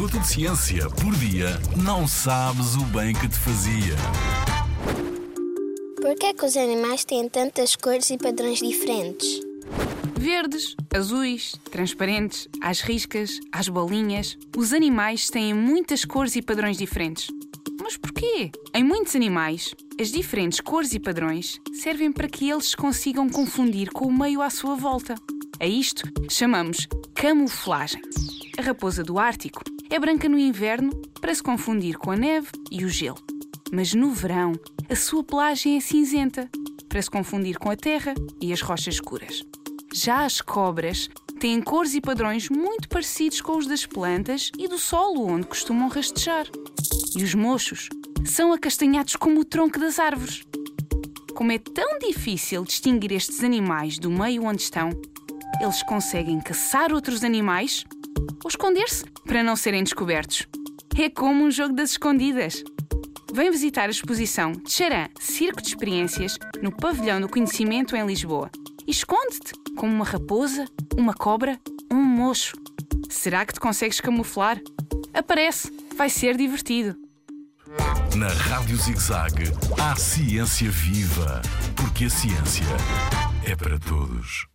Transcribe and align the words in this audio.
minuto 0.00 0.18
de 0.18 0.28
ciência 0.28 0.88
por 0.88 1.14
dia, 1.16 1.60
não 1.76 2.08
sabes 2.08 2.74
o 2.74 2.84
bem 2.84 3.12
que 3.12 3.28
te 3.28 3.36
fazia. 3.36 3.94
Por 6.00 6.14
que 6.14 6.24
é 6.24 6.32
que 6.32 6.46
os 6.46 6.56
animais 6.56 7.04
têm 7.04 7.28
tantas 7.28 7.76
cores 7.76 8.08
e 8.08 8.16
padrões 8.16 8.60
diferentes? 8.60 9.42
Verdes, 10.18 10.74
azuis, 10.96 11.54
transparentes, 11.70 12.48
às 12.62 12.80
riscas, 12.80 13.40
às 13.52 13.68
bolinhas. 13.68 14.38
Os 14.56 14.72
animais 14.72 15.28
têm 15.28 15.52
muitas 15.52 16.02
cores 16.06 16.34
e 16.34 16.40
padrões 16.40 16.78
diferentes. 16.78 17.28
Mas 17.82 17.98
porquê? 17.98 18.50
Em 18.72 18.82
muitos 18.82 19.14
animais, 19.14 19.74
as 20.00 20.10
diferentes 20.10 20.62
cores 20.62 20.94
e 20.94 20.98
padrões 20.98 21.60
servem 21.74 22.10
para 22.10 22.26
que 22.26 22.48
eles 22.48 22.70
se 22.70 22.76
consigam 22.76 23.28
confundir 23.28 23.90
com 23.90 24.06
o 24.06 24.18
meio 24.18 24.40
à 24.40 24.48
sua 24.48 24.76
volta. 24.76 25.14
A 25.60 25.66
isto 25.66 26.04
chamamos 26.30 26.88
camuflagem. 27.14 28.00
A 28.56 28.62
raposa 28.62 29.02
do 29.02 29.18
Ártico 29.18 29.62
é 29.90 29.98
branca 29.98 30.28
no 30.28 30.38
inverno 30.38 30.90
para 31.20 31.34
se 31.34 31.42
confundir 31.42 31.98
com 31.98 32.12
a 32.12 32.16
neve 32.16 32.48
e 32.70 32.84
o 32.84 32.88
gelo. 32.88 33.18
Mas 33.72 33.92
no 33.92 34.12
verão, 34.12 34.52
a 34.88 34.94
sua 34.94 35.24
pelagem 35.24 35.76
é 35.76 35.80
cinzenta 35.80 36.48
para 36.88 37.02
se 37.02 37.10
confundir 37.10 37.58
com 37.58 37.70
a 37.70 37.76
terra 37.76 38.14
e 38.40 38.52
as 38.52 38.60
rochas 38.60 38.94
escuras. 38.94 39.42
Já 39.92 40.24
as 40.24 40.40
cobras 40.40 41.10
têm 41.40 41.60
cores 41.60 41.94
e 41.94 42.00
padrões 42.00 42.48
muito 42.48 42.88
parecidos 42.88 43.40
com 43.40 43.56
os 43.56 43.66
das 43.66 43.84
plantas 43.84 44.50
e 44.56 44.68
do 44.68 44.78
solo 44.78 45.26
onde 45.26 45.46
costumam 45.46 45.88
rastejar. 45.88 46.46
E 47.16 47.24
os 47.24 47.34
mochos 47.34 47.88
são 48.24 48.52
acastanhados 48.52 49.16
como 49.16 49.40
o 49.40 49.44
tronco 49.44 49.80
das 49.80 49.98
árvores. 49.98 50.44
Como 51.34 51.50
é 51.50 51.58
tão 51.58 51.98
difícil 51.98 52.64
distinguir 52.64 53.12
estes 53.12 53.42
animais 53.42 53.98
do 53.98 54.10
meio 54.10 54.44
onde 54.44 54.62
estão, 54.62 54.90
eles 55.60 55.82
conseguem 55.82 56.40
caçar 56.40 56.92
outros 56.92 57.24
animais 57.24 57.84
ou 58.44 58.48
esconder-se 58.48 59.04
para 59.26 59.42
não 59.42 59.56
serem 59.56 59.82
descobertos. 59.82 60.46
É 60.98 61.08
como 61.08 61.44
um 61.44 61.50
jogo 61.50 61.74
das 61.74 61.92
escondidas. 61.92 62.62
Vem 63.32 63.50
visitar 63.50 63.86
a 63.86 63.90
exposição 63.90 64.52
Tcharam 64.52 65.08
Circo 65.20 65.62
de 65.62 65.68
Experiências 65.68 66.36
no 66.60 66.70
Pavilhão 66.72 67.20
do 67.20 67.28
Conhecimento 67.28 67.96
em 67.96 68.04
Lisboa 68.06 68.50
esconde-te 68.90 69.52
como 69.76 69.92
uma 69.94 70.04
raposa, 70.04 70.66
uma 70.96 71.14
cobra, 71.14 71.58
um 71.90 72.02
mocho. 72.02 72.56
Será 73.08 73.46
que 73.46 73.54
te 73.54 73.60
consegues 73.60 74.00
camuflar? 74.00 74.60
Aparece, 75.14 75.72
vai 75.96 76.10
ser 76.10 76.36
divertido. 76.36 76.96
Na 78.16 78.28
Rádio 78.28 78.76
ZigZag, 78.76 79.44
há 79.80 79.94
ciência 79.94 80.70
viva, 80.70 81.40
porque 81.76 82.06
a 82.06 82.10
ciência 82.10 82.66
é 83.44 83.54
para 83.54 83.78
todos. 83.78 84.49